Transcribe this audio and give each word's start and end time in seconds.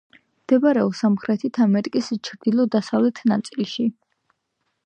მდებარეობს 0.45 1.01
სამხრეთი 1.03 1.51
ამერიკის 1.67 2.09
ჩრდილო-დასავლეთ 2.31 3.25
ნაწილში. 3.33 3.91